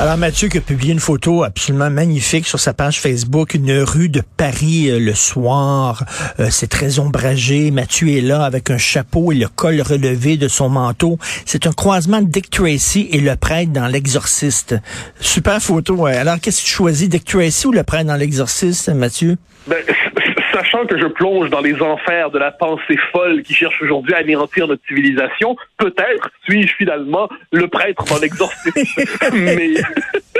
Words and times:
Alors 0.00 0.16
Mathieu 0.16 0.48
qui 0.48 0.56
a 0.56 0.62
publié 0.62 0.94
une 0.94 0.98
photo 0.98 1.44
absolument 1.44 1.90
magnifique 1.90 2.46
sur 2.46 2.58
sa 2.58 2.72
page 2.72 3.02
Facebook, 3.02 3.52
une 3.52 3.82
rue 3.82 4.08
de 4.08 4.22
Paris 4.38 4.88
euh, 4.88 4.98
le 4.98 5.12
soir. 5.12 6.06
Euh, 6.40 6.46
c'est 6.50 6.68
très 6.68 6.98
ombragé. 6.98 7.70
Mathieu 7.70 8.08
est 8.08 8.22
là 8.22 8.44
avec 8.44 8.70
un 8.70 8.78
chapeau 8.78 9.30
et 9.30 9.34
le 9.34 9.46
col 9.46 9.82
relevé 9.82 10.38
de 10.38 10.48
son 10.48 10.70
manteau. 10.70 11.18
C'est 11.44 11.66
un 11.66 11.72
croisement 11.72 12.22
de 12.22 12.28
Dick 12.28 12.48
Tracy 12.48 13.10
et 13.12 13.20
le 13.20 13.36
prêtre 13.36 13.72
dans 13.72 13.88
l'exorciste. 13.88 14.74
Super 15.20 15.60
photo. 15.60 15.94
ouais. 15.96 16.16
Alors 16.16 16.40
qu'est-ce 16.40 16.62
que 16.62 16.66
tu 16.66 16.72
choisis, 16.72 17.06
Dick 17.06 17.26
Tracy 17.26 17.66
ou 17.66 17.72
le 17.72 17.82
prêtre 17.82 18.06
dans 18.06 18.16
l'exorciste, 18.16 18.88
Mathieu? 18.88 19.36
Ben, 19.66 19.76
sachant 20.70 20.86
que 20.86 20.98
je 20.98 21.06
plonge 21.06 21.50
dans 21.50 21.60
les 21.60 21.80
enfers 21.80 22.30
de 22.30 22.38
la 22.38 22.50
pensée 22.50 22.96
folle 23.12 23.42
qui 23.42 23.54
cherche 23.54 23.80
aujourd'hui 23.82 24.14
à 24.14 24.18
anéantir 24.18 24.66
notre 24.66 24.82
civilisation, 24.86 25.56
peut-être 25.78 26.30
suis-je 26.44 26.74
finalement 26.76 27.28
le 27.52 27.68
prêtre 27.68 28.04
dans 28.04 28.18
l'exorcisme. 28.18 28.72
Mais 29.32 29.74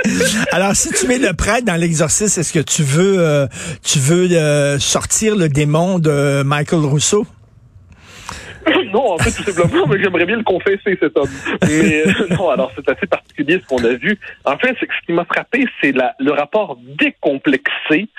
Alors 0.51 0.75
si 0.75 0.91
tu 0.91 1.07
mets 1.07 1.19
le 1.19 1.33
prêtre 1.33 1.65
dans 1.65 1.75
l'exorciste, 1.75 2.37
est-ce 2.37 2.53
que 2.53 2.59
tu 2.59 2.83
veux 2.83 3.19
euh, 3.19 3.47
tu 3.83 3.99
veux 3.99 4.31
euh, 4.31 4.79
sortir 4.79 5.35
le 5.35 5.49
démon 5.49 5.99
de 5.99 6.43
Michael 6.43 6.79
Rousseau? 6.79 7.25
Non, 8.91 9.13
en 9.13 9.17
fait, 9.17 9.31
tout 9.31 9.49
simplement, 9.49 9.87
mais 9.87 10.01
j'aimerais 10.01 10.25
bien 10.25 10.37
le 10.37 10.43
confesser, 10.43 10.97
cet 10.99 11.17
homme. 11.17 11.29
Mais 11.63 12.05
euh, 12.05 12.27
non, 12.29 12.49
alors 12.49 12.71
c'est 12.75 12.87
assez 12.89 13.07
particulier 13.07 13.59
ce 13.59 13.67
qu'on 13.67 13.83
a 13.83 13.93
vu. 13.93 14.19
En 14.45 14.57
fait, 14.57 14.75
ce 14.79 15.05
qui 15.05 15.13
m'a 15.13 15.25
frappé, 15.25 15.65
c'est 15.81 15.93
le 15.93 16.31
rapport 16.31 16.77
décomplexé 16.81 18.09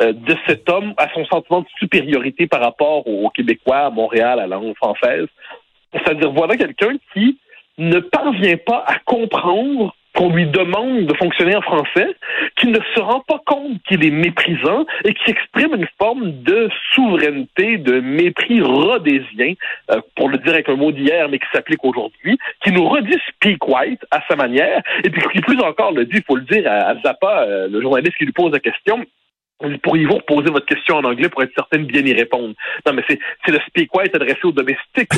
euh, 0.00 0.12
de 0.12 0.36
cet 0.46 0.68
homme 0.68 0.94
à 0.96 1.08
son 1.12 1.24
sentiment 1.26 1.60
de 1.60 1.66
supériorité 1.78 2.46
par 2.46 2.60
rapport 2.60 3.06
aux 3.06 3.28
Québécois, 3.30 3.86
à 3.86 3.90
Montréal, 3.90 4.40
à 4.40 4.46
la 4.46 4.56
langue 4.56 4.76
française. 4.76 5.26
C'est-à-dire, 5.92 6.32
voilà 6.32 6.56
quelqu'un 6.56 6.96
qui 7.12 7.38
ne 7.78 8.00
parvient 8.00 8.56
pas 8.56 8.84
à 8.86 8.98
comprendre 9.04 9.94
qu'on 10.14 10.30
lui 10.30 10.46
demande 10.46 11.06
de 11.06 11.14
fonctionner 11.14 11.56
en 11.56 11.62
français, 11.62 12.08
qui 12.56 12.66
ne 12.66 12.78
se 12.94 13.00
rend 13.00 13.20
pas 13.20 13.40
compte 13.46 13.82
qu'il 13.88 14.04
est 14.04 14.10
méprisant 14.10 14.84
et 15.04 15.14
qui 15.14 15.30
exprime 15.30 15.74
une 15.74 15.88
forme 15.98 16.42
de 16.42 16.68
souveraineté, 16.94 17.78
de 17.78 18.00
mépris 18.00 18.60
rhodésien, 18.60 19.54
euh, 19.90 20.00
pour 20.16 20.28
le 20.28 20.38
dire 20.38 20.52
avec 20.52 20.68
un 20.68 20.76
mot 20.76 20.92
d'hier, 20.92 21.28
mais 21.28 21.38
qui 21.38 21.46
s'applique 21.52 21.84
aujourd'hui, 21.84 22.38
qui 22.62 22.72
nous 22.72 22.86
redit 22.88 23.18
Speak 23.28 23.66
White 23.66 24.04
à 24.10 24.20
sa 24.28 24.36
manière, 24.36 24.82
et 25.04 25.10
puis 25.10 25.22
qui 25.32 25.40
plus 25.40 25.60
encore 25.60 25.92
le 25.92 26.04
dit, 26.04 26.16
il 26.16 26.24
faut 26.24 26.36
le 26.36 26.42
dire 26.42 26.70
à, 26.70 26.90
à 26.90 26.94
Zappa, 27.00 27.42
euh, 27.42 27.68
le 27.68 27.80
journaliste 27.80 28.16
qui 28.18 28.24
lui 28.24 28.32
pose 28.32 28.52
la 28.52 28.60
question, 28.60 29.04
pourriez-vous 29.82 30.16
reposer 30.16 30.50
votre 30.50 30.66
question 30.66 30.96
en 30.96 31.04
anglais 31.04 31.28
pour 31.28 31.42
être 31.42 31.52
certaine 31.54 31.86
de 31.86 31.92
bien 31.92 32.04
y 32.04 32.12
répondre? 32.12 32.54
Non, 32.86 32.92
mais 32.92 33.02
c'est, 33.08 33.18
le 33.50 33.58
speak 33.66 33.94
white 33.94 34.14
adressé 34.14 34.40
aux 34.44 34.52
domestiques. 34.52 35.10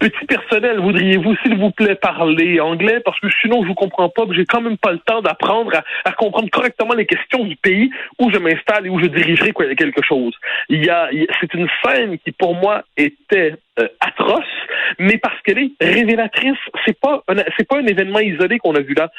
Petit 0.00 0.26
personnel, 0.26 0.80
voudriez-vous, 0.80 1.36
s'il 1.42 1.56
vous 1.56 1.70
plaît, 1.70 1.94
parler 1.94 2.60
anglais? 2.60 3.00
Parce 3.04 3.18
que 3.20 3.28
sinon, 3.40 3.62
je 3.62 3.68
vous 3.68 3.74
comprends 3.74 4.08
pas, 4.08 4.24
j'ai 4.32 4.44
quand 4.44 4.60
même 4.60 4.78
pas 4.78 4.92
le 4.92 4.98
temps 4.98 5.22
d'apprendre 5.22 5.72
à, 5.76 5.84
à 6.04 6.12
comprendre 6.12 6.48
correctement 6.50 6.94
les 6.94 7.06
questions 7.06 7.44
du 7.44 7.56
pays 7.56 7.90
où 8.18 8.30
je 8.30 8.38
m'installe 8.38 8.86
et 8.86 8.90
où 8.90 8.98
je 9.00 9.06
dirigerai 9.06 9.52
quelque 9.76 10.02
chose. 10.02 10.34
Il 10.68 10.84
y 10.84 10.90
a- 10.90 11.08
c'est 11.40 11.54
une 11.54 11.68
scène 11.84 12.18
qui, 12.18 12.32
pour 12.32 12.54
moi, 12.54 12.82
était 12.96 13.54
euh, 13.78 13.88
atroce, 14.00 14.44
mais 14.98 15.18
parce 15.18 15.40
qu'elle 15.42 15.58
est 15.58 15.72
révélatrice. 15.80 16.58
C'est 16.84 16.98
pas 16.98 17.22
c'est 17.56 17.66
pas 17.68 17.78
un 17.78 17.86
événement 17.86 18.20
isolé 18.20 18.58
qu'on 18.58 18.74
a 18.74 18.80
vu 18.80 18.94
là. 18.94 19.10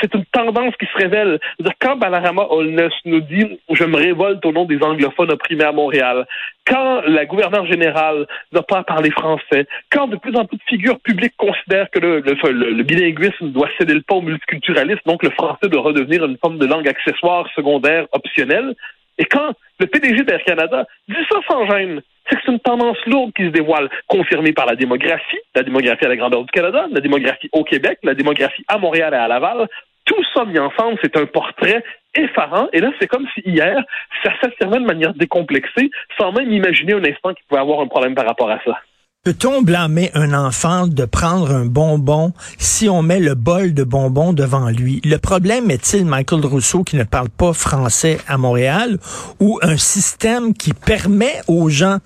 C'est 0.00 0.14
une 0.14 0.24
tendance 0.26 0.74
qui 0.76 0.86
se 0.86 0.96
révèle. 0.96 1.38
Quand 1.80 1.96
Balarama 1.96 2.46
Holness 2.50 2.92
nous 3.04 3.20
dit 3.20 3.58
je 3.70 3.84
me 3.84 3.96
révolte 3.96 4.44
au 4.44 4.52
nom 4.52 4.64
des 4.64 4.82
anglophones 4.82 5.30
opprimés 5.32 5.64
à 5.64 5.72
Montréal, 5.72 6.26
quand 6.66 7.02
la 7.06 7.24
gouverneure 7.26 7.66
générale 7.66 8.26
n'a 8.52 8.62
pas 8.62 8.78
à 8.78 8.84
parler 8.84 9.10
français, 9.10 9.66
quand 9.90 10.06
de 10.08 10.16
plus 10.16 10.34
en 10.36 10.44
plus 10.44 10.56
de 10.58 10.62
figures 10.68 11.00
publiques 11.00 11.34
considèrent 11.36 11.90
que 11.90 11.98
le, 11.98 12.20
le, 12.20 12.34
le- 12.52 12.70
le 12.70 12.82
bilinguisme 12.82 13.50
doit 13.50 13.68
céder 13.78 13.94
le 13.94 14.02
pas 14.02 14.14
au 14.16 14.22
multiculturalisme, 14.22 15.00
donc 15.06 15.22
le 15.22 15.30
français 15.30 15.68
doit 15.68 15.82
redevenir 15.82 16.24
une 16.24 16.36
forme 16.38 16.58
de 16.58 16.66
langue 16.66 16.88
accessoire, 16.88 17.48
secondaire, 17.54 18.06
optionnelle, 18.12 18.74
et 19.20 19.26
quand 19.26 19.52
le 19.78 19.86
PDG 19.86 20.24
d'Air 20.24 20.42
Canada 20.44 20.86
dit 21.06 21.14
ça 21.30 21.38
sans 21.46 21.68
gêne, 21.68 22.00
c'est 22.26 22.36
que 22.36 22.42
c'est 22.46 22.52
une 22.52 22.60
tendance 22.60 22.96
lourde 23.06 23.32
qui 23.36 23.44
se 23.44 23.50
dévoile, 23.50 23.90
confirmée 24.06 24.52
par 24.52 24.64
la 24.64 24.76
démographie, 24.76 25.38
la 25.54 25.62
démographie 25.62 26.06
à 26.06 26.08
la 26.08 26.16
grandeur 26.16 26.42
du 26.42 26.50
Canada, 26.50 26.86
la 26.90 27.00
démographie 27.00 27.50
au 27.52 27.62
Québec, 27.62 27.98
la 28.02 28.14
démographie 28.14 28.64
à 28.66 28.78
Montréal 28.78 29.12
et 29.12 29.18
à 29.18 29.28
Laval. 29.28 29.68
Tout 30.06 30.24
ça 30.32 30.46
mis 30.46 30.58
ensemble, 30.58 30.98
c'est 31.02 31.18
un 31.18 31.26
portrait 31.26 31.84
effarant. 32.14 32.68
Et 32.72 32.80
là, 32.80 32.90
c'est 32.98 33.08
comme 33.08 33.26
si 33.34 33.42
hier, 33.44 33.76
ça 34.24 34.32
s'affirmait 34.40 34.78
de 34.78 34.86
manière 34.86 35.12
décomplexée, 35.12 35.90
sans 36.18 36.32
même 36.32 36.50
imaginer 36.50 36.94
un 36.94 37.04
instant 37.04 37.34
qu'il 37.34 37.44
pouvait 37.46 37.60
avoir 37.60 37.80
un 37.80 37.88
problème 37.88 38.14
par 38.14 38.26
rapport 38.26 38.50
à 38.50 38.58
ça. 38.64 38.80
Peut-on 39.22 39.60
blâmer 39.60 40.10
un 40.14 40.32
enfant 40.32 40.86
de 40.86 41.04
prendre 41.04 41.50
un 41.50 41.66
bonbon 41.66 42.32
si 42.56 42.88
on 42.88 43.02
met 43.02 43.20
le 43.20 43.34
bol 43.34 43.74
de 43.74 43.84
bonbons 43.84 44.32
devant 44.32 44.70
lui? 44.70 45.02
Le 45.04 45.18
problème 45.18 45.70
est-il 45.70 46.06
Michael 46.06 46.46
Rousseau 46.46 46.84
qui 46.84 46.96
ne 46.96 47.04
parle 47.04 47.28
pas 47.28 47.52
français 47.52 48.18
à 48.26 48.38
Montréal 48.38 48.98
ou 49.38 49.58
un 49.60 49.76
système 49.76 50.54
qui 50.54 50.72
permet 50.72 51.34
aux 51.48 51.68
gens 51.68 51.98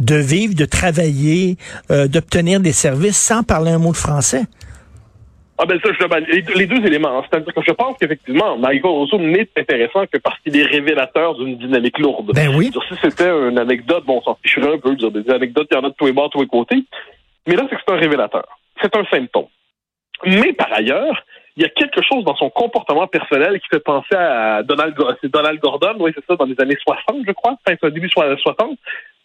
de 0.00 0.14
vivre, 0.14 0.54
de 0.54 0.64
travailler, 0.64 1.58
euh, 1.90 2.08
d'obtenir 2.08 2.58
des 2.58 2.72
services 2.72 3.18
sans 3.18 3.42
parler 3.42 3.72
un 3.72 3.78
mot 3.78 3.92
de 3.92 3.96
français? 3.98 4.46
Ah 5.58 5.66
ben 5.66 5.78
ça, 5.84 5.90
je, 5.92 6.32
les, 6.32 6.40
les 6.54 6.66
deux 6.66 6.84
éléments. 6.86 7.18
hein. 7.18 7.24
C'est-à-dire 7.30 7.52
que 7.54 7.60
je 7.66 7.72
pense 7.72 7.96
qu'effectivement, 7.98 8.56
Michael 8.56 8.90
Rousseau 8.90 9.18
n'est 9.18 9.48
intéressant 9.56 10.06
que 10.06 10.18
parce 10.18 10.38
qu'il 10.40 10.56
est 10.56 10.64
révélateur 10.64 11.34
d'une 11.36 11.56
dynamique 11.58 11.98
lourde. 11.98 12.32
Ben 12.34 12.48
oui. 12.56 12.70
Si 12.88 12.94
c'était 13.02 13.28
une 13.28 13.58
anecdote, 13.58 14.04
bon, 14.04 14.18
on 14.18 14.22
s'en 14.22 14.38
ficherait 14.42 14.74
un 14.74 14.78
peu, 14.78 14.94
dire, 14.96 15.10
des 15.10 15.28
anecdotes, 15.30 15.68
il 15.70 15.74
y 15.74 15.78
en 15.78 15.84
a 15.84 15.90
de 15.90 15.94
tous 15.96 16.06
les 16.06 16.12
bords, 16.12 16.28
de 16.28 16.32
tous 16.32 16.40
les 16.40 16.48
côtés. 16.48 16.82
Mais 17.46 17.54
là, 17.54 17.66
c'est 17.68 17.76
que 17.76 17.82
c'est 17.86 17.94
un 17.94 17.98
révélateur. 17.98 18.46
C'est 18.80 18.96
un 18.96 19.04
symptôme. 19.04 19.46
Mais 20.24 20.52
par 20.54 20.72
ailleurs, 20.72 21.22
il 21.56 21.62
y 21.62 21.66
a 21.66 21.68
quelque 21.68 22.00
chose 22.02 22.24
dans 22.24 22.36
son 22.36 22.50
comportement 22.50 23.06
personnel 23.06 23.60
qui 23.60 23.66
fait 23.70 23.80
penser 23.80 24.14
à 24.14 24.62
Donald, 24.62 24.94
Donald 25.24 25.60
Gordon, 25.60 25.94
oui, 25.98 26.12
c'est 26.14 26.24
ça, 26.26 26.36
dans 26.36 26.46
les 26.46 26.58
années 26.60 26.78
60, 26.82 27.24
je 27.26 27.32
crois, 27.32 27.56
fin 27.66 27.90
début 27.90 28.08
60, 28.08 28.78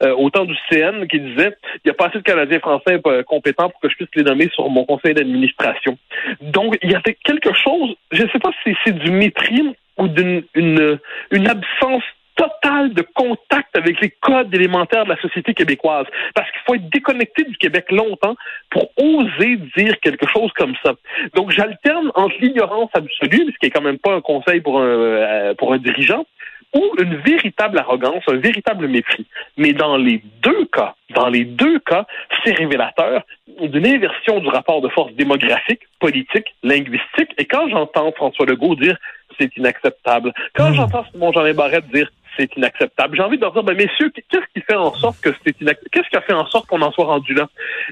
euh, 0.04 0.14
au 0.16 0.30
temps 0.30 0.46
du 0.46 0.56
CN, 0.70 1.08
qui 1.08 1.20
disait 1.20 1.56
il 1.76 1.82
n'y 1.86 1.92
a 1.92 1.94
pas 1.94 2.08
assez 2.08 2.20
de 2.20 2.24
Canadiens 2.24 2.60
français 2.60 3.00
euh, 3.06 3.24
compétents 3.24 3.70
pour 3.70 3.80
que 3.80 3.90
je 3.90 3.96
puisse 3.96 4.10
les 4.16 4.24
nommer 4.24 4.50
sur 4.54 4.70
mon 4.70 4.86
conseil 4.86 5.14
d'administration. 5.14 5.98
Donc, 6.42 6.78
il 6.84 6.92
y 6.92 6.96
avait 6.96 7.18
quelque 7.24 7.54
chose, 7.54 7.96
je 8.12 8.24
ne 8.24 8.30
sais 8.30 8.40
pas 8.40 8.52
si 8.64 8.76
c'est 8.86 8.98
du 8.98 9.12
mépris 9.12 9.76
ou 9.98 10.08
d'une 10.08 10.44
une, 10.54 11.00
une 11.32 11.48
absence 11.48 12.04
totale 12.38 12.94
de 12.94 13.02
contact 13.14 13.75
avec 13.75 14.00
les 14.00 14.09
codes 14.09 14.53
élémentaires 14.53 15.03
de 15.03 15.09
la 15.09 15.22
société 15.22 15.53
québécoise. 15.53 16.06
Parce 16.34 16.50
qu'il 16.52 16.62
faut 16.66 16.75
être 16.75 16.90
déconnecté 16.90 17.44
du 17.44 17.58
Québec 17.58 17.92
longtemps 17.92 18.36
pour 18.70 18.90
oser 18.98 19.58
dire 19.75 20.00
quelque 20.00 20.28
chose 20.28 20.52
comme 20.56 20.76
ça. 20.84 20.94
Donc, 21.36 21.52
j'alterne 21.52 22.12
entre 22.16 22.36
l'ignorance 22.40 22.90
absolue, 22.94 23.52
ce 23.52 23.58
qui 23.59 23.66
est 23.66 23.72
quand 23.72 23.81
même 23.81 24.00
pas 24.00 24.14
un 24.14 24.22
conseil 24.22 24.62
pour 24.62 24.80
un, 24.80 24.86
euh, 24.86 25.53
pour 25.56 25.74
un 25.74 25.80
dirigeant, 25.80 26.26
ou 26.74 26.94
une 27.00 27.16
véritable 27.16 27.80
arrogance, 27.80 28.24
un 28.28 28.38
véritable 28.38 28.88
mépris. 28.88 29.26
Mais 29.58 29.74
dans 29.74 29.97
les 29.97 30.22
deux 30.42 30.66
cas, 30.66 30.96
dans 31.16 31.30
les 31.30 31.46
deux 31.46 31.80
cas, 31.80 32.06
c'est 32.44 32.53
révélateur 32.53 33.24
d'une 33.62 33.88
inversion 33.88 34.40
du 34.40 34.47
rapport 34.50 34.81
de 34.81 34.90
force 34.90 35.14
démographique, 35.14 35.81
politique, 36.00 36.53
linguistique. 36.64 37.31
Et 37.38 37.46
quand 37.46 37.70
j'entends 37.70 38.12
François 38.12 38.46
Legault 38.46 38.76
dire 38.76 38.97
c'est 39.40 39.56
inacceptable, 39.56 40.34
quand 40.56 40.72
Mm. 40.72 40.74
j'entends 40.76 41.06
Simon 41.12 41.31
Jean 41.31 41.53
Barrette 41.53 41.88
dire 41.90 42.09
c'est 42.38 42.56
inacceptable, 42.56 43.18
j'ai 43.18 43.24
envie 43.24 43.38
de 43.38 43.42
leur 43.42 43.53
dire, 43.53 43.64
ben, 43.64 43.75
messieurs, 43.75 44.12
qu'est-ce 44.30 44.46
qui 44.53 44.62
fait 44.62 44.75
en 44.75 44.94
sorte 44.94 45.20
que 45.22 45.30
c'est 45.44 45.59
inacceptable? 45.62 45.90
Qu'est-ce 45.92 46.09
qui 46.09 46.16
a 46.16 46.22
fait 46.22 46.34
en 46.34 46.46
sorte 46.48 46.68
qu'on 46.68 46.81
en 46.81 46.92
soit 46.92 47.06
rendu 47.06 47.34
là? 47.34 47.48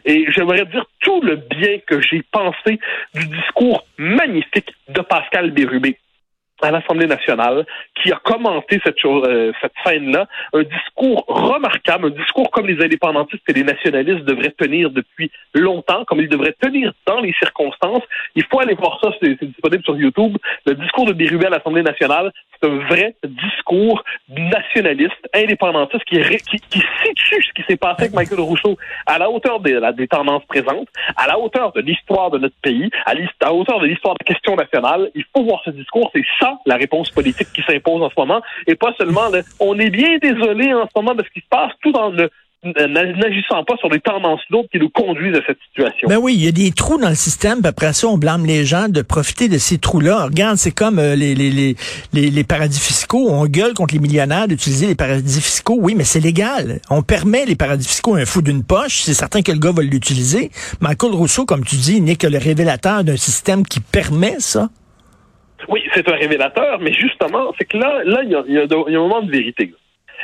Et 0.06 0.26
j'aimerais 0.32 0.66
dire 0.66 0.86
tout 1.00 1.22
le 1.22 1.36
bien 1.36 1.80
que 1.86 2.02
j'ai 2.02 2.24
pensé 2.32 2.80
du 3.14 3.26
discours 3.28 3.86
magnifique 3.98 4.74
de 4.90 5.02
Pascal 5.02 5.52
Bérubé 5.52 5.98
à 6.62 6.72
l'Assemblée 6.72 7.08
nationale, 7.08 7.66
qui 8.02 8.12
a 8.12 8.16
commenté 8.24 8.80
cette 8.84 9.04
euh, 9.06 9.52
cette 9.62 9.74
scène-là, 9.86 10.26
un 10.54 10.64
discours 10.64 11.26
remarquable, 11.28 12.08
un 12.08 12.10
discours 12.22 12.50
comme 12.52 12.66
les 12.68 12.84
indépendantistes 12.84 13.44
et 13.50 13.54
les 13.54 13.64
nationalistes 13.64 14.24
devraient 14.26 14.52
tenir 14.58 14.90
depuis 14.90 15.30
longtemps, 15.54 16.06
comme 16.06 16.22
ils 16.22 16.30
devraient 16.30 16.56
tenir 16.60 16.94
dans 17.06 17.20
les 17.20 17.34
circonstances. 17.34 18.04
Il 18.36 18.44
faut 18.46 18.60
aller 18.60 18.74
voir 18.76 19.00
ça, 19.04 19.10
c'est 19.22 19.44
disponible 19.44 19.84
sur 19.84 19.98
YouTube. 19.98 20.38
Le 20.66 20.74
discours 20.76 21.06
de 21.06 21.14
Bérubé 21.14 21.48
à 21.48 21.50
l'Assemblée 21.50 21.84
nationale, 21.84 22.32
c'est 22.54 22.68
un 22.70 22.78
vrai 22.88 23.16
discours 23.24 24.04
nationaliste, 24.30 25.12
indépendantiste, 25.34 26.04
qui, 26.06 26.20
qui, 26.22 26.58
qui 26.70 26.80
situe 27.04 27.44
ce 27.44 27.54
qui 27.54 27.64
s'est 27.68 27.78
passé 27.78 28.04
avec 28.04 28.14
Michael 28.14 28.40
Rousseau 28.40 28.78
à 29.06 29.18
la 29.18 29.30
hauteur 29.30 29.60
des, 29.60 29.74
la- 29.74 29.92
des 29.92 30.08
tendances 30.08 30.46
présentes, 30.46 30.88
à 31.18 31.28
la 31.28 31.38
hauteur 31.38 31.72
de 31.74 31.82
l'histoire 31.82 32.32
de 32.32 32.38
notre 32.40 32.56
pays, 32.62 32.90
à 33.06 33.14
la 33.14 33.54
hauteur 33.54 33.80
de 33.80 33.86
l'histoire 33.88 34.16
de 34.16 34.20
la 34.26 34.34
question 34.34 34.56
nationale. 34.56 35.12
Il 35.16 35.26
faut 35.36 35.44
voir 35.44 35.62
ce 35.66 35.70
discours, 35.72 36.10
c'est 36.14 36.24
la 36.66 36.76
réponse 36.76 37.10
politique 37.12 37.48
qui 37.54 37.62
s'impose 37.64 38.02
en 38.02 38.10
ce 38.10 38.16
moment, 38.18 38.42
et 38.68 38.76
pas 38.76 38.94
seulement 38.98 39.30
le, 39.30 39.44
on 39.60 39.78
est 39.80 39.90
bien 39.90 40.18
désolé 40.22 40.74
en 40.74 40.86
ce 40.86 40.92
moment 40.96 41.14
de 41.14 41.24
ce 41.24 41.30
qui 41.30 41.40
se 41.40 41.50
passe, 41.50 41.72
tout 41.82 41.94
en 41.94 42.12
n'agissant 42.66 43.64
pas 43.64 43.76
sur 43.78 43.90
les 43.90 44.00
tendances 44.00 44.42
lourdes 44.50 44.68
qui 44.72 44.80
nous 44.80 44.90
conduisent 44.90 45.36
à 45.36 45.42
cette 45.46 45.60
situation. 45.68 46.08
Ben 46.08 46.18
oui, 46.18 46.34
il 46.36 46.44
y 46.44 46.48
a 46.48 46.52
des 46.52 46.72
trous 46.72 46.98
dans 46.98 47.10
le 47.10 47.16
système, 47.16 47.60
puis 47.60 47.68
après 47.68 47.94
ça, 47.94 48.08
on 48.08 48.18
blâme 48.18 48.46
les 48.46 48.66
gens 48.66 48.88
de 48.90 49.02
profiter 49.02 49.48
de 49.48 49.58
ces 49.58 49.78
trous-là. 49.78 50.26
Regarde, 50.26 50.58
c'est 50.58 50.72
comme 50.72 51.00
euh, 51.00 51.16
les, 51.16 52.44
paradis 52.44 52.80
fiscaux. 52.80 53.28
On 53.30 53.46
gueule 53.46 53.74
contre 53.74 53.94
les 53.94 54.00
millionnaires 54.00 54.48
d'utiliser 54.48 54.88
les 54.88 54.96
paradis 54.96 55.42
fiscaux. 55.42 55.78
Oui, 55.80 55.96
mais 55.96 56.04
c'est 56.04 56.20
légal. 56.20 56.80
On 56.90 57.02
permet 57.02 57.46
les 57.46 57.56
paradis 57.56 57.88
fiscaux 57.88 58.16
un 58.16 58.26
fou 58.26 58.42
d'une 58.42 58.64
poche. 58.64 59.02
C'est 59.02 59.14
certain 59.14 59.42
que 59.42 59.52
le 59.52 59.60
gars 59.60 59.72
va 59.72 59.84
l'utiliser. 59.84 60.50
Michael 60.82 61.12
Rousseau, 61.12 61.46
comme 61.46 61.64
tu 61.64 61.76
dis, 61.76 62.02
n'est 62.02 62.16
que 62.16 62.28
le 62.28 62.38
révélateur 62.38 63.04
d'un 63.04 63.18
système 63.18 63.66
qui 63.66 63.80
permet 63.80 64.38
ça. 64.40 64.70
Oui, 65.68 65.84
c'est 65.94 66.08
un 66.10 66.16
révélateur, 66.16 66.80
mais 66.80 66.94
justement, 66.94 67.54
c'est 67.58 67.66
que 67.66 67.78
là, 67.78 68.02
là, 68.04 68.22
il 68.24 68.32
y 68.32 68.36
a, 68.36 68.44
y 68.48 68.58
a, 68.58 69.00
un 69.00 69.02
moment 69.02 69.22
de 69.22 69.32
vérité. 69.32 69.74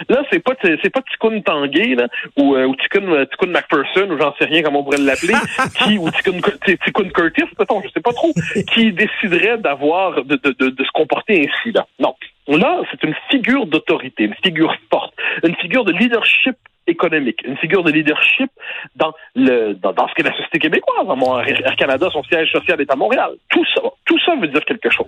Là, 0.10 0.24
c'est 0.32 0.40
pas 0.40 0.54
c'est 0.62 0.90
pas 0.90 1.02
Tikkun 1.02 1.42
Tanguay 1.42 1.96
là, 1.96 2.08
ou, 2.38 2.56
euh, 2.56 2.66
ou 2.66 2.76
Tikkun, 2.76 3.08
euh, 3.12 3.26
McPherson 3.48 4.10
ou 4.10 4.18
j'en 4.18 4.34
sais 4.38 4.46
rien 4.46 4.64
comment 4.64 4.80
on 4.80 4.84
pourrait 4.84 4.98
l'appeler, 4.98 5.34
qui 5.76 5.98
ou 5.98 6.10
Tikkun, 6.10 7.10
Curtis, 7.10 7.44
peut-être, 7.56 7.82
je 7.84 7.90
sais 7.94 8.02
pas 8.02 8.14
trop, 8.14 8.34
qui 8.74 8.92
déciderait 8.94 9.58
d'avoir 9.58 10.24
de, 10.24 10.36
de, 10.38 10.70
de, 10.70 10.84
se 10.84 10.92
comporter 10.94 11.48
ainsi 11.48 11.72
là. 11.72 11.86
Non. 12.00 12.16
Là, 12.48 12.82
c'est 12.90 13.04
une 13.04 13.16
figure 13.30 13.66
d'autorité, 13.68 14.24
une 14.24 14.36
figure 14.44 14.76
forte, 14.92 15.14
une 15.44 15.56
figure 15.58 15.86
de 15.86 15.92
leadership 15.92 16.56
économique, 16.92 17.42
une 17.46 17.58
figure 17.58 17.84
de 17.84 17.92
leadership 17.92 18.52
dans 18.96 19.14
le 19.36 19.74
dans, 19.74 19.94
dans 19.94 20.08
ce 20.08 20.14
qu'est 20.14 20.24
la 20.24 20.36
société 20.36 20.60
québécoise. 20.60 21.08
Air 21.66 21.76
Canada, 21.76 22.08
son 22.12 22.24
siège 22.24 22.52
social 22.52 22.80
est 22.80 22.92
à 22.92 22.96
Montréal. 22.96 23.32
Tout 23.50 23.66
ça, 23.74 23.82
tout 24.06 24.20
ça 24.26 24.36
veut 24.36 24.48
dire 24.48 24.64
quelque 24.66 24.90
chose. 24.90 25.08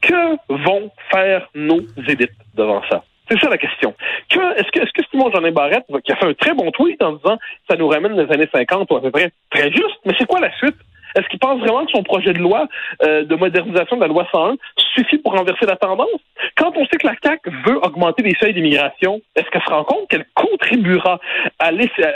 Que 0.00 0.36
vont 0.48 0.90
faire 1.10 1.48
nos 1.54 1.80
élites 2.08 2.32
devant 2.54 2.82
ça? 2.88 3.04
C'est 3.30 3.38
ça 3.38 3.48
la 3.48 3.58
question. 3.58 3.94
est-ce 4.30 4.72
que, 4.72 4.80
est-ce 4.80 4.92
que 4.92 5.02
Simon 5.10 5.30
Jeanin 5.30 5.52
Barrette, 5.52 5.84
qui 6.04 6.10
a 6.10 6.16
fait 6.16 6.26
un 6.26 6.34
très 6.34 6.52
bon 6.52 6.70
tweet 6.72 7.00
en 7.02 7.12
disant 7.12 7.38
ça 7.68 7.76
nous 7.76 7.86
ramène 7.86 8.16
les 8.20 8.32
années 8.32 8.48
50 8.52 8.90
ou 8.90 8.96
à 8.96 9.02
peu 9.02 9.10
près 9.10 9.30
très 9.50 9.70
juste, 9.70 10.00
mais 10.04 10.14
c'est 10.18 10.26
quoi 10.26 10.40
la 10.40 10.52
suite? 10.56 10.76
Est-ce 11.16 11.26
qu'il 11.28 11.38
pense 11.38 11.60
vraiment 11.60 11.84
que 11.84 11.92
son 11.92 12.02
projet 12.02 12.32
de 12.32 12.38
loi 12.38 12.68
euh, 13.02 13.24
de 13.24 13.34
modernisation 13.34 13.96
de 13.96 14.02
la 14.02 14.08
loi 14.08 14.26
101 14.32 14.56
suffit 14.94 15.18
pour 15.18 15.32
renverser 15.32 15.66
la 15.66 15.76
tendance? 15.76 16.08
Quand 16.56 16.72
on 16.76 16.86
sait 16.86 16.96
que 16.96 17.06
la 17.06 17.14
CAQ 17.22 17.50
veut 17.66 17.78
augmenter 17.84 18.22
les 18.22 18.34
seuils 18.40 18.54
d'immigration, 18.54 19.20
est-ce 19.36 19.48
qu'elle 19.50 19.62
se 19.62 19.70
rend 19.70 19.84
compte 19.84 20.08
qu'elle 20.08 20.26
contribuera 20.34 21.20
à 21.58 21.70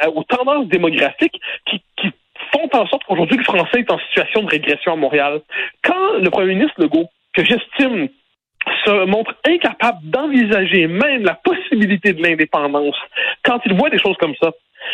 aux 0.08 0.24
tendances 0.24 0.68
démographiques 0.68 1.40
qui, 1.66 1.82
qui 1.96 2.10
font 2.52 2.68
en 2.72 2.86
sorte 2.86 3.04
qu'aujourd'hui 3.04 3.38
le 3.38 3.44
français 3.44 3.80
est 3.80 3.90
en 3.90 3.98
situation 3.98 4.42
de 4.42 4.50
régression 4.50 4.92
à 4.92 4.96
Montréal? 4.96 5.40
Quand 5.82 6.18
le 6.20 6.30
premier 6.30 6.54
ministre 6.54 6.80
Legault, 6.80 7.08
que 7.34 7.44
j'estime 7.44 8.08
se 8.84 9.04
montre 9.06 9.34
incapable 9.46 9.98
d'envisager 10.04 10.86
même 10.86 11.24
la 11.24 11.34
possibilité 11.34 12.12
de 12.12 12.22
l'indépendance 12.22 12.96
quand 13.42 13.60
il 13.66 13.74
voit 13.74 13.90
des 13.90 13.98
choses 13.98 14.16
comme 14.18 14.34
ça? 14.40 14.50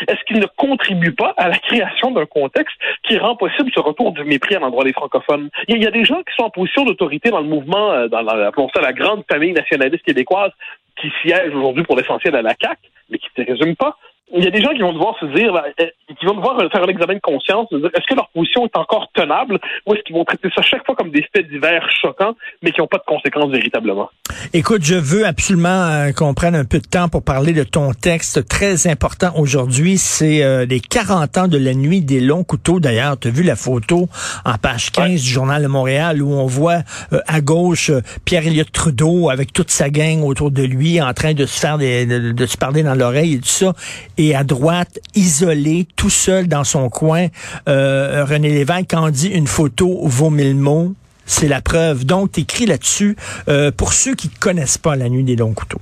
Est-ce 0.08 0.22
qu'il 0.26 0.40
ne 0.40 0.46
contribue 0.56 1.12
pas 1.12 1.34
à 1.36 1.48
la 1.48 1.58
création 1.58 2.10
d'un 2.10 2.26
contexte 2.26 2.76
qui 3.04 3.18
rend 3.18 3.36
possible 3.36 3.70
ce 3.74 3.80
retour 3.80 4.12
du 4.12 4.24
mépris 4.24 4.56
à 4.56 4.60
l'endroit 4.60 4.84
des 4.84 4.92
francophones? 4.92 5.50
Il 5.68 5.82
y 5.82 5.86
a 5.86 5.90
des 5.90 6.04
gens 6.04 6.22
qui 6.22 6.34
sont 6.36 6.44
en 6.44 6.50
position 6.50 6.84
d'autorité 6.84 7.30
dans 7.30 7.40
le 7.40 7.48
mouvement, 7.48 7.92
euh, 7.92 8.08
dans 8.08 8.22
la, 8.22 8.50
ça 8.74 8.80
la 8.80 8.92
grande 8.92 9.24
famille 9.30 9.52
nationaliste 9.52 10.04
québécoise, 10.04 10.52
qui 11.00 11.10
siège 11.22 11.54
aujourd'hui 11.54 11.84
pour 11.84 11.96
l'essentiel 11.96 12.34
à 12.36 12.42
la 12.42 12.54
CAQ, 12.60 12.80
mais 13.10 13.18
qui 13.18 13.28
ne 13.36 13.44
se 13.44 13.50
résume 13.52 13.76
pas 13.76 13.96
il 14.32 14.44
y 14.44 14.46
a 14.46 14.50
des 14.50 14.62
gens 14.62 14.70
qui 14.70 14.80
vont 14.80 14.92
devoir 14.92 15.18
se 15.18 15.26
dire, 15.26 15.60
eh, 15.78 15.92
qui 16.20 16.26
vont 16.26 16.34
devoir 16.34 16.56
faire 16.70 16.82
un 16.82 16.88
examen 16.88 17.14
de 17.14 17.20
conscience, 17.20 17.66
de 17.70 17.78
dire 17.78 17.90
est-ce 17.94 18.06
que 18.06 18.14
leur 18.14 18.28
position 18.28 18.64
est 18.66 18.76
encore 18.76 19.08
tenable 19.14 19.58
ou 19.86 19.94
est-ce 19.94 20.02
qu'ils 20.02 20.14
vont 20.14 20.24
traiter 20.24 20.48
ça 20.54 20.62
chaque 20.62 20.84
fois 20.84 20.94
comme 20.94 21.10
des 21.10 21.26
faits 21.34 21.48
divers 21.48 21.88
choquants, 22.00 22.34
mais 22.62 22.72
qui 22.72 22.80
n'ont 22.80 22.86
pas 22.86 22.98
de 22.98 23.04
conséquences 23.06 23.50
véritablement? 23.50 24.10
Écoute, 24.52 24.84
je 24.84 24.94
veux 24.94 25.26
absolument 25.26 25.68
euh, 25.68 26.12
qu'on 26.12 26.34
prenne 26.34 26.54
un 26.54 26.64
peu 26.64 26.78
de 26.78 26.86
temps 26.86 27.08
pour 27.08 27.22
parler 27.22 27.52
de 27.52 27.64
ton 27.64 27.92
texte 27.92 28.46
très 28.48 28.86
important 28.86 29.32
aujourd'hui. 29.36 29.98
C'est 29.98 30.42
euh, 30.42 30.66
les 30.66 30.80
40 30.80 31.38
ans 31.38 31.48
de 31.48 31.58
la 31.58 31.74
nuit 31.74 32.02
des 32.02 32.20
longs 32.20 32.44
couteaux. 32.44 32.80
D'ailleurs, 32.80 33.18
tu 33.18 33.28
as 33.28 33.30
vu 33.30 33.42
la 33.42 33.56
photo 33.56 34.08
en 34.44 34.54
page 34.58 34.92
15 34.92 35.22
du 35.22 35.28
Journal 35.28 35.62
de 35.62 35.68
Montréal 35.68 36.22
où 36.22 36.32
on 36.32 36.46
voit 36.46 36.80
euh, 37.12 37.20
à 37.26 37.40
gauche 37.40 37.90
Pierre-Éliott 38.24 38.70
Trudeau 38.70 39.30
avec 39.30 39.52
toute 39.52 39.70
sa 39.70 39.90
gang 39.90 40.22
autour 40.22 40.50
de 40.50 40.62
lui 40.62 41.00
en 41.00 41.12
train 41.14 41.32
de 41.32 41.46
se 41.46 41.58
faire 41.58 41.78
des, 41.78 42.06
de, 42.06 42.32
de 42.32 42.46
se 42.46 42.56
parler 42.56 42.82
dans 42.82 42.94
l'oreille 42.94 43.34
et 43.34 43.38
tout 43.38 43.46
ça 43.46 43.72
et 44.18 44.34
à 44.34 44.44
droite, 44.44 45.00
isolé, 45.14 45.86
tout 45.96 46.09
seul 46.10 46.48
dans 46.48 46.64
son 46.64 46.88
coin, 46.88 47.28
euh, 47.68 48.24
René 48.24 48.50
Lévesque, 48.50 48.86
quand 48.90 49.10
dit 49.10 49.28
une 49.28 49.46
photo 49.46 50.00
vaut 50.02 50.30
mille 50.30 50.56
mots, 50.56 50.94
c'est 51.24 51.48
la 51.48 51.60
preuve. 51.60 52.04
Donc, 52.04 52.36
écrit 52.38 52.66
là-dessus, 52.66 53.16
euh, 53.48 53.70
pour 53.70 53.92
ceux 53.92 54.14
qui 54.14 54.28
ne 54.28 54.38
connaissent 54.38 54.78
pas 54.78 54.96
La 54.96 55.08
Nuit 55.08 55.24
des 55.24 55.36
longs 55.36 55.54
couteaux. 55.54 55.80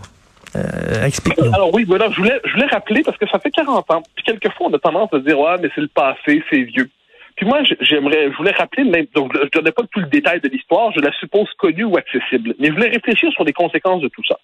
Euh, 0.56 1.04
explique-nous. 1.04 1.52
Alors 1.52 1.72
oui, 1.74 1.84
voilà, 1.84 2.10
je 2.10 2.16
voulais, 2.16 2.40
je 2.44 2.52
voulais 2.52 2.66
rappeler, 2.66 3.02
parce 3.02 3.16
que 3.18 3.28
ça 3.28 3.38
fait 3.38 3.50
40 3.50 3.90
ans, 3.90 4.02
puis 4.14 4.24
quelquefois 4.24 4.68
on 4.70 4.74
a 4.74 4.78
tendance 4.78 5.12
à 5.12 5.18
dire, 5.18 5.38
ouais, 5.38 5.56
mais 5.60 5.68
c'est 5.74 5.80
le 5.80 5.88
passé, 5.88 6.42
c'est 6.50 6.62
vieux. 6.62 6.90
Puis 7.38 7.46
moi, 7.46 7.60
j'aimerais, 7.80 8.32
je 8.32 8.36
voulais 8.36 8.50
rappeler, 8.50 8.82
même, 8.82 9.06
donc 9.14 9.30
je 9.32 9.42
ne 9.42 9.48
donnais 9.50 9.70
pas 9.70 9.84
tout 9.92 10.00
le 10.00 10.06
détail 10.06 10.40
de 10.40 10.48
l'histoire, 10.48 10.90
je 10.90 11.00
la 11.00 11.12
suppose 11.20 11.48
connue 11.56 11.84
ou 11.84 11.96
accessible, 11.96 12.52
mais 12.58 12.66
je 12.66 12.72
voulais 12.72 12.88
réfléchir 12.88 13.30
sur 13.30 13.44
les 13.44 13.52
conséquences 13.52 14.02
de 14.02 14.08
tout 14.08 14.24
ça. 14.26 14.36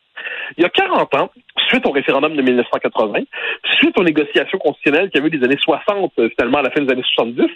Il 0.57 0.63
y 0.63 0.65
a 0.65 0.69
40 0.69 1.13
ans, 1.17 1.31
suite 1.67 1.85
au 1.87 1.91
référendum 1.91 2.37
de 2.37 2.41
1980, 2.41 3.23
suite 3.79 3.99
aux 3.99 4.05
négociations 4.05 4.59
constitutionnelles 4.59 5.11
qu'il 5.11 5.19
y 5.19 5.25
avait 5.25 5.35
eu 5.35 5.39
des 5.41 5.45
années 5.45 5.59
60, 5.61 6.13
euh, 6.21 6.29
finalement 6.37 6.59
à 6.59 6.63
la 6.63 6.71
fin 6.71 6.83
des 6.83 6.93
années 6.93 7.03
70, 7.17 7.47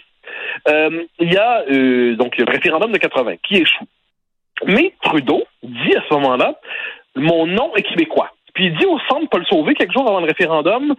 euh, 0.70 1.04
il 1.20 1.32
y 1.32 1.36
a 1.36 1.62
euh, 1.70 2.16
donc 2.16 2.36
le 2.36 2.44
référendum 2.44 2.90
de 2.90 2.98
80 2.98 3.36
qui 3.46 3.58
échoue. 3.58 3.86
Mais 4.66 4.92
Trudeau 5.02 5.44
dit 5.62 5.94
à 5.94 6.02
ce 6.08 6.14
moment-là, 6.14 6.58
mon 7.14 7.46
nom 7.46 7.76
est 7.76 7.82
québécois. 7.82 8.32
Puis 8.54 8.66
il 8.66 8.76
dit 8.76 8.86
au 8.86 8.98
centre 9.08 9.28
Paul 9.30 9.46
Sauvé, 9.46 9.74
quelques 9.74 9.92
jours 9.92 10.08
avant 10.08 10.18
le 10.18 10.26
référendum, 10.26 10.96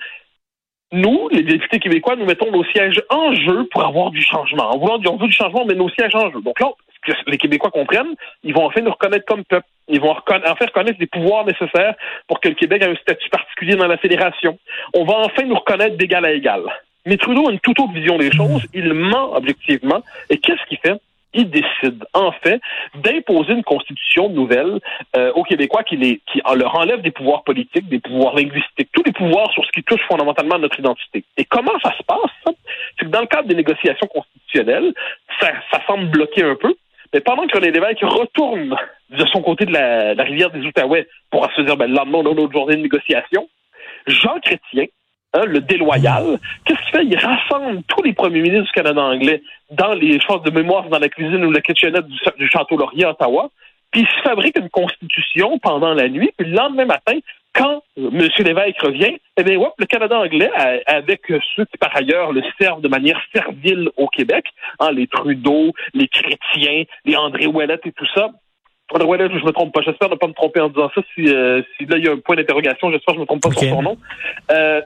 nous, 0.91 1.29
les 1.29 1.43
députés 1.43 1.79
québécois, 1.79 2.15
nous 2.15 2.25
mettons 2.25 2.51
nos 2.51 2.63
sièges 2.65 3.01
en 3.09 3.33
jeu 3.35 3.67
pour 3.71 3.85
avoir 3.85 4.09
du 4.09 4.21
changement. 4.21 4.71
En 4.71 4.77
voulant 4.79 4.99
on 5.07 5.17
veut 5.17 5.27
du 5.27 5.33
changement, 5.33 5.65
mais 5.65 5.75
nos 5.75 5.89
sièges 5.89 6.15
en 6.15 6.31
jeu. 6.31 6.41
Donc 6.41 6.59
là, 6.59 6.69
ce 7.05 7.11
que 7.11 7.31
les 7.31 7.37
Québécois 7.37 7.71
comprennent, 7.71 8.15
ils 8.43 8.53
vont 8.53 8.65
enfin 8.65 8.81
nous 8.81 8.91
reconnaître 8.91 9.25
comme 9.25 9.43
peuple. 9.43 9.67
Ils 9.87 10.01
vont 10.01 10.11
enfin 10.11 10.65
reconnaître 10.65 10.97
les 10.99 11.07
pouvoirs 11.07 11.45
nécessaires 11.45 11.95
pour 12.27 12.39
que 12.39 12.49
le 12.49 12.55
Québec 12.55 12.81
ait 12.83 12.89
un 12.89 12.95
statut 12.95 13.29
particulier 13.29 13.75
dans 13.75 13.87
la 13.87 13.97
fédération. 13.97 14.57
On 14.93 15.05
va 15.05 15.15
enfin 15.17 15.43
nous 15.43 15.55
reconnaître 15.55 15.97
d'égal 15.97 16.25
à 16.25 16.31
égal. 16.31 16.61
Mais 17.05 17.17
Trudeau 17.17 17.47
a 17.47 17.51
une 17.51 17.59
toute 17.59 17.79
autre 17.79 17.93
vision 17.93 18.17
des 18.17 18.31
choses. 18.31 18.65
Il 18.73 18.93
ment 18.93 19.35
objectivement. 19.35 20.01
Et 20.29 20.37
qu'est-ce 20.37 20.63
qu'il 20.67 20.77
fait? 20.79 20.99
Il 21.33 21.49
décide 21.49 22.05
en 22.13 22.31
fait 22.31 22.59
d'imposer 22.95 23.53
une 23.53 23.63
constitution 23.63 24.29
nouvelle 24.29 24.79
euh, 25.15 25.31
aux 25.33 25.43
Québécois 25.43 25.83
qui, 25.83 25.97
les, 25.97 26.21
qui 26.31 26.41
leur 26.55 26.75
enlève 26.75 27.01
des 27.01 27.11
pouvoirs 27.11 27.43
politiques, 27.43 27.87
des 27.87 27.99
pouvoirs 27.99 28.35
linguistiques, 28.35 28.89
tous 28.91 29.03
les 29.03 29.11
pouvoirs 29.11 29.51
sur 29.51 29.63
ce 29.65 29.71
qui 29.71 29.83
touche 29.83 30.01
fondamentalement 30.07 30.55
à 30.55 30.59
notre 30.59 30.79
identité. 30.79 31.23
Et 31.37 31.45
comment 31.45 31.77
ça 31.83 31.93
se 31.97 32.03
passe? 32.03 32.55
C'est 32.97 33.05
que 33.05 33.11
dans 33.11 33.21
le 33.21 33.27
cadre 33.27 33.47
des 33.47 33.55
négociations 33.55 34.07
constitutionnelles, 34.07 34.93
ça, 35.39 35.51
semble 35.87 36.07
bloquer 36.09 36.43
un 36.43 36.55
peu, 36.55 36.75
mais 37.13 37.21
pendant 37.21 37.47
que 37.47 37.55
René 37.57 37.71
Lévesque 37.71 38.01
retourne 38.01 38.75
de 39.09 39.25
son 39.27 39.41
côté 39.41 39.65
de 39.65 39.73
la, 39.73 40.23
rivière 40.23 40.51
des 40.51 40.61
Outaouais 40.61 41.07
pour 41.31 41.49
se 41.55 41.61
dire, 41.61 41.77
ben, 41.77 41.87
le 41.87 41.95
lendemain, 41.95 42.19
a 42.19 42.29
autre 42.29 42.51
journée 42.51 42.75
de 42.75 42.81
négociation, 42.81 43.49
Jean 44.07 44.39
Chrétien, 44.39 44.85
Hein, 45.33 45.45
le 45.45 45.61
déloyal, 45.61 46.39
qu'est-ce 46.65 46.79
qu'il 46.79 46.91
fait? 46.91 47.05
Il 47.05 47.17
rassemble 47.17 47.83
tous 47.83 48.01
les 48.01 48.13
premiers 48.13 48.41
ministres 48.41 48.65
du 48.65 48.71
Canada 48.71 49.01
anglais 49.01 49.43
dans 49.69 49.93
les 49.93 50.19
choses 50.19 50.41
de 50.41 50.49
mémoire 50.49 50.89
dans 50.89 50.97
la 50.97 51.07
cuisine 51.07 51.45
ou 51.45 51.51
la 51.51 51.61
kitchenette 51.61 52.07
du, 52.07 52.49
Château 52.49 52.77
Laurier 52.77 53.05
Ottawa, 53.05 53.51
puis 53.91 54.01
il 54.01 54.07
se 54.07 54.21
fabrique 54.23 54.57
une 54.57 54.69
constitution 54.69 55.59
pendant 55.59 55.93
la 55.93 56.09
nuit, 56.09 56.31
puis 56.35 56.49
le 56.49 56.55
lendemain 56.55 56.85
matin, 56.85 57.19
quand 57.53 57.83
M. 57.97 58.27
Lévesque 58.39 58.81
revient, 58.81 59.19
eh 59.37 59.43
bien, 59.43 59.59
le 59.77 59.85
Canada 59.85 60.19
anglais, 60.19 60.49
avec 60.87 61.21
ceux 61.55 61.65
qui, 61.65 61.77
par 61.79 61.95
ailleurs, 61.95 62.31
le 62.31 62.41
servent 62.59 62.81
de 62.81 62.87
manière 62.87 63.21
servile 63.31 63.89
au 63.97 64.07
Québec, 64.07 64.45
hein, 64.79 64.91
les 64.91 65.05
Trudeau, 65.05 65.73
les 65.93 66.07
chrétiens, 66.07 66.85
les 67.05 67.15
André 67.15 67.45
Ouellet 67.45 67.79
et 67.85 67.91
tout 67.91 68.07
ça, 68.15 68.29
Ouais, 68.91 69.17
là, 69.17 69.27
je 69.29 69.45
me 69.45 69.51
trompe 69.51 69.73
pas. 69.73 69.81
J'espère 69.81 70.09
ne 70.09 70.15
pas 70.15 70.27
me 70.27 70.33
tromper 70.33 70.59
en 70.61 70.69
disant 70.69 70.89
ça. 70.95 71.01
Si, 71.13 71.27
euh, 71.27 71.61
si 71.77 71.85
là, 71.85 71.97
il 71.97 72.05
y 72.05 72.07
a 72.07 72.11
un 72.11 72.17
point 72.17 72.35
d'interrogation, 72.35 72.91
j'espère 72.91 73.13
que 73.13 73.17
je 73.17 73.21
me 73.21 73.25
trompe 73.27 73.41
pas 73.41 73.51
sur 73.51 73.69
son 73.69 73.81
nom. 73.81 73.97
Euh, 74.51 74.81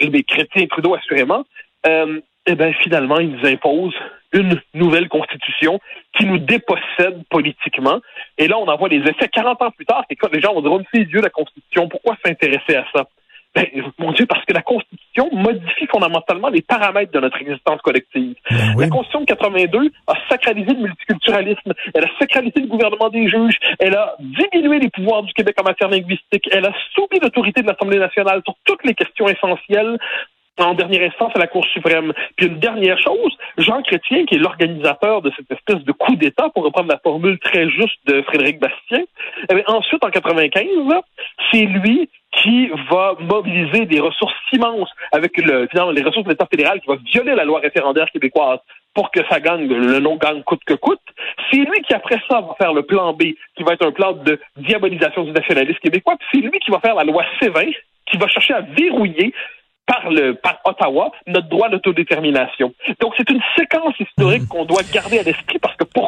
les 0.00 0.22
chrétiens 0.22 0.66
Trudeau, 0.66 0.94
assurément. 0.94 1.44
Euh, 1.86 2.20
eh 2.46 2.54
bien, 2.54 2.72
finalement, 2.82 3.18
ils 3.18 3.30
nous 3.30 3.46
imposent 3.46 3.94
une 4.32 4.60
nouvelle 4.74 5.08
constitution 5.08 5.80
qui 6.16 6.24
nous 6.24 6.38
dépossède 6.38 7.22
politiquement. 7.28 8.00
Et 8.38 8.48
là, 8.48 8.58
on 8.58 8.66
en 8.66 8.76
voit 8.76 8.88
les 8.88 8.98
effets 8.98 9.28
40 9.28 9.62
ans 9.62 9.70
plus 9.70 9.86
tard. 9.86 10.04
Et 10.08 10.16
quand 10.16 10.32
les 10.32 10.40
gens 10.40 10.54
vont 10.54 10.62
dire, 10.62 10.72
oh, 10.72 10.80
c'est 10.92 11.04
Dieu, 11.04 11.20
la 11.20 11.30
constitution. 11.30 11.88
Pourquoi 11.88 12.16
s'intéresser 12.24 12.76
à 12.76 12.86
ça? 12.94 13.06
Ben, 13.56 13.64
mon 13.98 14.12
Dieu, 14.12 14.26
parce 14.26 14.44
que 14.44 14.52
la 14.52 14.60
Constitution 14.60 15.30
modifie 15.32 15.86
fondamentalement 15.86 16.48
les 16.48 16.60
paramètres 16.60 17.10
de 17.10 17.20
notre 17.20 17.40
existence 17.40 17.80
collective. 17.80 18.34
Ben 18.50 18.78
la 18.78 18.88
Constitution 18.88 19.20
de 19.20 19.24
82 19.24 19.90
a 20.06 20.12
sacralisé 20.28 20.74
le 20.74 20.80
multiculturalisme, 20.80 21.72
elle 21.94 22.04
a 22.04 22.18
sacralisé 22.18 22.60
le 22.60 22.66
gouvernement 22.66 23.08
des 23.08 23.26
juges, 23.30 23.56
elle 23.78 23.96
a 23.96 24.14
diminué 24.20 24.78
les 24.78 24.90
pouvoirs 24.90 25.22
du 25.22 25.32
Québec 25.32 25.56
en 25.58 25.64
matière 25.64 25.88
linguistique, 25.88 26.46
elle 26.52 26.66
a 26.66 26.72
soumis 26.94 27.18
l'autorité 27.22 27.62
de 27.62 27.66
l'Assemblée 27.66 27.98
nationale 27.98 28.42
sur 28.44 28.54
toutes 28.66 28.84
les 28.84 28.94
questions 28.94 29.26
essentielles 29.26 29.96
en 30.58 30.74
dernière 30.74 31.02
instance 31.02 31.32
à 31.34 31.38
la 31.38 31.46
Cour 31.46 31.64
suprême. 31.66 32.12
Puis 32.36 32.46
une 32.46 32.58
dernière 32.58 32.98
chose, 32.98 33.36
Jean 33.58 33.82
Chrétien, 33.82 34.24
qui 34.26 34.36
est 34.36 34.38
l'organisateur 34.38 35.22
de 35.22 35.30
cette 35.36 35.50
espèce 35.50 35.84
de 35.84 35.92
coup 35.92 36.16
d'État, 36.16 36.48
pour 36.54 36.64
reprendre 36.64 36.88
la 36.88 36.98
formule 36.98 37.38
très 37.38 37.68
juste 37.68 37.98
de 38.06 38.22
Frédéric 38.22 38.58
Bastien, 38.58 39.04
eh 39.50 39.64
ensuite, 39.66 40.04
en 40.04 40.10
95, 40.10 40.66
c'est 41.50 41.64
lui 41.64 42.08
qui 42.46 42.68
va 42.90 43.14
mobiliser 43.18 43.86
des 43.86 43.98
ressources 43.98 44.34
immenses 44.52 44.90
avec 45.10 45.36
le, 45.38 45.68
les 45.92 46.02
ressources 46.02 46.24
de 46.24 46.30
l'État 46.30 46.46
fédéral, 46.46 46.80
qui 46.80 46.86
va 46.86 46.96
violer 47.12 47.34
la 47.34 47.44
loi 47.44 47.58
référendaire 47.58 48.08
québécoise 48.12 48.60
pour 48.94 49.10
que 49.10 49.20
ça 49.28 49.40
gagne, 49.40 49.66
le 49.66 49.98
non 49.98 50.16
gagne 50.16 50.42
coûte 50.44 50.62
que 50.64 50.74
coûte. 50.74 51.00
C'est 51.50 51.58
lui 51.58 51.82
qui, 51.82 51.92
après 51.92 52.18
ça, 52.30 52.40
va 52.40 52.54
faire 52.56 52.72
le 52.72 52.82
plan 52.82 53.12
B, 53.12 53.34
qui 53.56 53.64
va 53.64 53.72
être 53.72 53.84
un 53.84 53.90
plan 53.90 54.12
de 54.12 54.40
diabolisation 54.56 55.24
du 55.24 55.32
nationalisme 55.32 55.78
québécois. 55.80 56.16
c'est 56.32 56.38
lui 56.38 56.58
qui 56.60 56.70
va 56.70 56.78
faire 56.78 56.94
la 56.94 57.04
loi 57.04 57.24
C20, 57.40 57.74
qui 58.06 58.16
va 58.16 58.28
chercher 58.28 58.54
à 58.54 58.60
verrouiller 58.60 59.34
par, 59.86 60.10
le, 60.10 60.34
par 60.34 60.60
Ottawa 60.64 61.10
notre 61.26 61.48
droit 61.48 61.68
d'autodétermination. 61.68 62.72
Donc 63.00 63.14
c'est 63.16 63.28
une 63.30 63.40
séquence 63.56 63.98
historique 63.98 64.42
mmh. 64.42 64.48
qu'on 64.48 64.64
doit 64.64 64.82
garder 64.92 65.18
à 65.18 65.22
l'esprit 65.22 65.58
parce 65.58 65.76
que 65.76 65.84
pour 65.84 66.05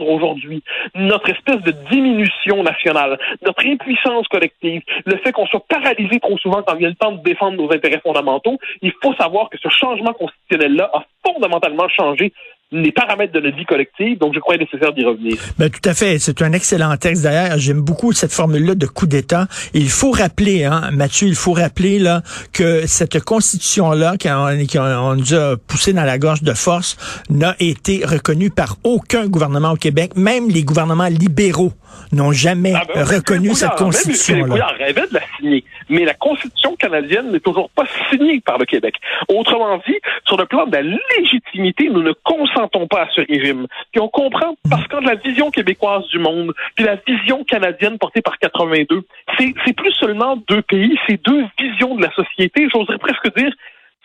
aujourd'hui 0.00 0.62
notre 0.94 1.28
espèce 1.30 1.60
de 1.62 1.72
diminution 1.90 2.62
nationale, 2.62 3.18
notre 3.44 3.66
impuissance 3.66 4.26
collective, 4.28 4.82
le 5.04 5.16
fait 5.18 5.32
qu'on 5.32 5.46
soit 5.46 5.64
paralysé 5.68 6.20
trop 6.20 6.38
souvent 6.38 6.62
quand 6.62 6.76
vient 6.76 6.88
le 6.88 6.94
temps 6.94 7.12
de 7.12 7.22
défendre 7.22 7.56
nos 7.56 7.72
intérêts 7.72 8.00
fondamentaux, 8.00 8.58
il 8.80 8.92
faut 9.02 9.14
savoir 9.14 9.50
que 9.50 9.58
ce 9.58 9.68
changement 9.68 10.12
constitutionnel-là 10.12 10.90
a 10.92 11.04
fondamentalement 11.26 11.88
changé 11.88 12.32
les 12.72 12.92
paramètres 12.92 13.32
de 13.32 13.40
notre 13.40 13.56
vie 13.56 13.66
collective, 13.66 14.18
donc 14.18 14.34
je 14.34 14.40
crois 14.40 14.56
nécessaire 14.56 14.92
d'y 14.92 15.04
revenir. 15.04 15.36
Ben, 15.58 15.70
tout 15.70 15.88
à 15.88 15.94
fait. 15.94 16.18
C'est 16.18 16.40
un 16.42 16.52
excellent 16.52 16.96
texte. 16.96 17.22
D'ailleurs, 17.22 17.58
j'aime 17.58 17.80
beaucoup 17.80 18.12
cette 18.12 18.32
formule-là 18.32 18.74
de 18.74 18.86
coup 18.86 19.06
d'État. 19.06 19.46
Il 19.74 19.90
faut 19.90 20.10
rappeler, 20.10 20.64
hein, 20.64 20.90
Mathieu, 20.92 21.28
il 21.28 21.34
faut 21.34 21.52
rappeler 21.52 21.98
là 21.98 22.22
que 22.52 22.86
cette 22.86 23.22
constitution-là, 23.22 24.16
qu'on 24.20 25.14
nous 25.16 25.34
a 25.34 25.56
poussé 25.56 25.92
dans 25.92 26.04
la 26.04 26.18
gorge 26.18 26.42
de 26.42 26.54
force, 26.54 26.96
n'a 27.28 27.54
été 27.60 28.04
reconnue 28.04 28.50
par 28.50 28.76
aucun 28.84 29.26
gouvernement 29.26 29.72
au 29.72 29.76
Québec, 29.76 30.16
même 30.16 30.48
les 30.48 30.64
gouvernements 30.64 31.08
libéraux 31.08 31.72
n'ont 32.12 32.32
jamais 32.32 32.72
ah 32.74 32.84
ben, 32.94 33.04
reconnu 33.04 33.54
cette 33.54 33.74
constitution-là. 33.76 34.66
rêvait 34.78 35.06
de 35.08 35.14
la 35.14 35.20
signer, 35.36 35.64
mais 35.88 36.04
la 36.04 36.14
constitution 36.14 36.76
canadienne 36.76 37.30
n'est 37.32 37.40
toujours 37.40 37.70
pas 37.70 37.84
signée 38.10 38.40
par 38.40 38.58
le 38.58 38.66
Québec. 38.66 38.94
Autrement 39.28 39.80
dit, 39.86 39.98
sur 40.26 40.36
le 40.36 40.46
plan 40.46 40.66
de 40.66 40.72
la 40.72 40.82
légitimité, 40.82 41.88
nous 41.88 42.02
ne 42.02 42.12
consentons 42.24 42.86
pas 42.86 43.02
à 43.02 43.08
ce 43.14 43.20
régime. 43.20 43.66
Puis 43.92 44.00
on 44.00 44.08
comprend 44.08 44.56
parce 44.68 44.86
que 44.88 44.96
la 44.96 45.14
vision 45.14 45.50
québécoise 45.50 46.06
du 46.08 46.18
monde, 46.18 46.52
puis 46.74 46.84
la 46.84 46.96
vision 47.06 47.44
canadienne 47.44 47.98
portée 47.98 48.22
par 48.22 48.38
82, 48.38 49.02
c'est 49.38 49.72
plus 49.72 49.92
seulement 49.92 50.36
deux 50.48 50.62
pays, 50.62 50.98
c'est 51.06 51.22
deux 51.24 51.44
visions 51.58 51.94
de 51.94 52.02
la 52.02 52.12
société. 52.12 52.68
J'oserais 52.72 52.98
presque 52.98 53.34
dire 53.36 53.52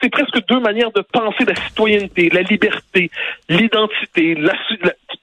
c'est 0.01 0.09
presque 0.09 0.45
deux 0.47 0.59
manières 0.59 0.91
de 0.91 1.01
penser 1.01 1.45
la 1.45 1.55
citoyenneté, 1.55 2.29
la 2.29 2.41
liberté, 2.41 3.09
l'identité, 3.49 4.37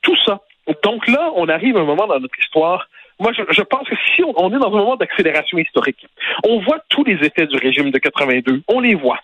tout 0.03 0.17
ça. 0.25 0.41
Donc 0.83 1.07
là, 1.09 1.31
on 1.37 1.49
arrive 1.49 1.77
à 1.77 1.81
un 1.81 1.85
moment 1.85 2.07
dans 2.07 2.21
notre 2.21 2.39
histoire. 2.39 2.89
Moi, 3.21 3.33
je, 3.33 3.63
pense 3.63 3.89
que 3.89 3.95
si 4.15 4.23
on, 4.25 4.49
est 4.49 4.59
dans 4.59 4.67
un 4.67 4.79
moment 4.79 4.97
d'accélération 4.97 5.59
historique, 5.59 6.07
on 6.45 6.61
voit 6.61 6.81
tous 6.89 7.05
les 7.05 7.15
effets 7.25 7.47
du 7.47 7.57
régime 7.57 7.91
de 7.91 7.99
82. 7.99 8.63
On 8.69 8.81
les 8.81 8.95
voit. 8.95 9.21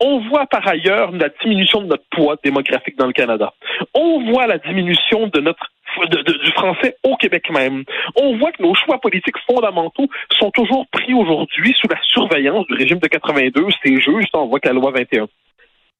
On 0.00 0.20
voit 0.28 0.46
par 0.46 0.66
ailleurs 0.68 1.12
la 1.12 1.30
diminution 1.42 1.80
de 1.80 1.86
notre 1.86 2.04
poids 2.10 2.36
démographique 2.44 2.98
dans 2.98 3.06
le 3.06 3.12
Canada. 3.12 3.54
On 3.94 4.30
voit 4.30 4.46
la 4.46 4.58
diminution 4.58 5.28
de 5.28 5.40
notre 5.40 5.72
du 6.10 6.52
français 6.52 6.96
au 7.04 7.16
Québec 7.16 7.50
même. 7.50 7.84
On 8.16 8.38
voit 8.38 8.52
que 8.52 8.62
nos 8.62 8.74
choix 8.74 8.98
politiques 8.98 9.36
fondamentaux 9.46 10.08
sont 10.38 10.50
toujours 10.50 10.86
pris 10.90 11.12
aujourd'hui 11.12 11.74
sous 11.78 11.88
la 11.88 11.98
surveillance 12.02 12.66
du 12.66 12.74
régime 12.74 12.98
de 12.98 13.08
82. 13.08 13.66
C'est 13.82 14.00
juste, 14.00 14.30
on 14.34 14.46
voit 14.46 14.60
que 14.60 14.68
la 14.68 14.74
loi 14.74 14.90
21. 14.90 15.28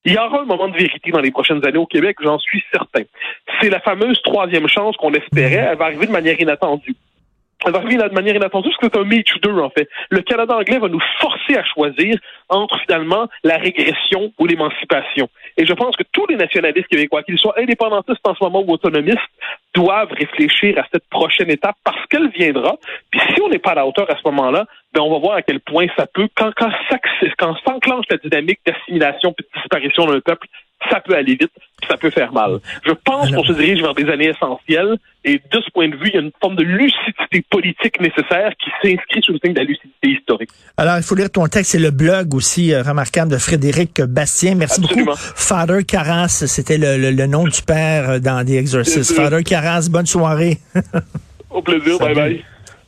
Il 0.05 0.13
y 0.15 0.19
aura 0.19 0.41
un 0.41 0.45
moment 0.45 0.69
de 0.69 0.77
vérité 0.77 1.11
dans 1.13 1.21
les 1.21 1.31
prochaines 1.31 1.65
années 1.65 1.79
au 1.79 1.87
Québec, 1.87 2.17
j'en 2.23 2.39
suis 2.39 2.63
certain. 2.73 3.03
C'est 3.61 3.71
la 3.71 3.81
fameuse 3.81 4.21
troisième 4.23 4.67
chance 4.67 4.97
qu'on 4.97 5.13
espérait. 5.13 5.69
Elle 5.71 5.79
va 5.79 5.87
arriver 5.87 6.07
de 6.07 6.13
manière 6.13 6.41
inattendue. 6.41 6.97
Elle 7.65 7.73
va 7.73 7.79
arriver 7.79 7.97
de 7.97 8.15
manière 8.15 8.35
inattendue 8.35 8.71
parce 8.71 8.91
que 8.91 8.99
c'est 8.99 9.17
un 9.17 9.23
too 9.23 9.39
2, 9.41 9.61
en 9.61 9.71
fait. 9.71 9.89
Le 10.11 10.21
Canada 10.23 10.57
anglais 10.57 10.79
va 10.79 10.89
nous 10.89 11.03
forcer 11.21 11.57
à 11.57 11.65
choisir 11.65 12.19
entre, 12.49 12.81
finalement, 12.81 13.29
la 13.45 13.57
régression 13.57 14.33
ou 14.39 14.47
l'émancipation. 14.47 15.29
Et 15.57 15.65
je 15.65 15.73
pense 15.73 15.97
que 15.97 16.03
tous 16.11 16.27
les 16.27 16.37
nationalistes 16.37 16.89
québécois, 16.89 17.23
qu'ils 17.23 17.39
soient 17.39 17.59
indépendantistes 17.59 18.27
en 18.27 18.35
ce 18.35 18.43
moment 18.43 18.65
ou 18.67 18.73
autonomistes, 18.73 19.19
doivent 19.75 20.13
réfléchir 20.13 20.77
à 20.79 20.87
cette 20.93 21.09
prochaine 21.09 21.51
étape 21.51 21.77
parce 21.85 22.05
qu'elle 22.07 22.31
viendra. 22.31 22.77
Puis 23.11 23.21
si 23.35 23.41
on 23.41 23.49
n'est 23.49 23.61
pas 23.61 23.71
à 23.71 23.77
la 23.77 23.87
hauteur 23.87 24.11
à 24.11 24.17
ce 24.17 24.23
moment-là, 24.25 24.67
ben 24.95 25.01
on 25.01 25.11
va 25.11 25.19
voir 25.19 25.37
à 25.37 25.43
quel 25.43 25.61
point 25.61 25.87
ça 25.97 26.07
peut, 26.07 26.29
quand, 26.37 26.53
quand, 26.57 26.71
quand 27.39 27.57
s'enclenche 27.65 28.05
la 28.11 28.19
dynamique 28.19 28.61
d'assimilation 28.67 29.35
et 29.39 29.43
de 29.43 29.49
disparition 29.61 30.07
d'un 30.07 30.21
peuple, 30.21 30.47
ça 30.91 31.01
peut 31.01 31.15
aller 31.15 31.37
vite, 31.37 31.53
ça 31.89 31.97
peut 31.97 32.11
faire 32.11 32.33
mal. 32.33 32.59
Je 32.85 32.93
pense 32.93 33.31
qu'on 33.31 33.45
se 33.45 33.53
dirige 33.53 33.81
vers 33.81 33.95
des 33.95 34.09
années 34.11 34.29
essentielles 34.29 34.97
et 35.25 35.35
de 35.35 35.61
ce 35.61 35.71
point 35.71 35.89
de 35.89 35.97
vue, 35.97 36.09
il 36.09 36.15
y 36.15 36.19
a 36.19 36.21
une 36.21 36.33
forme 36.41 36.57
de 36.57 36.65
lucidité 36.65 37.45
politique 37.51 38.01
nécessaire 38.01 38.53
qui 38.59 38.71
s'inscrit 38.83 39.23
sous 39.23 39.33
le 39.33 39.39
signe 39.43 39.55
de 39.55 39.61
la 39.61 39.65
lucidité 39.65 40.09
historique. 40.09 40.51
Alors, 40.77 40.97
il 40.97 41.03
faut 41.03 41.15
lire 41.15 41.31
ton 41.31 41.47
texte, 41.47 41.73
c'est 41.73 41.79
le 41.79 41.91
blog 41.91 42.35
aussi 42.35 42.73
euh, 42.73 42.83
remarquable 42.83 43.31
de 43.31 43.39
Frédéric 43.39 44.03
Bastien. 44.03 44.55
Merci 44.57 44.81
beaucoup. 44.81 45.15
Father 45.15 45.85
Carras, 45.85 46.45
c'était 46.47 46.79
le, 46.79 47.27
nom 47.27 47.45
du 47.45 47.63
père 47.63 48.11
euh, 48.11 48.19
dans 48.19 48.45
The 48.45 48.51
Exorcist. 48.51 49.15
Father 49.15 49.45
Carras, 49.45 49.89
bonne 49.91 50.07
soirée. 50.07 50.59
Au 51.51 51.63
plaisir, 51.63 51.99
bye 51.99 52.15
bye. 52.15 52.45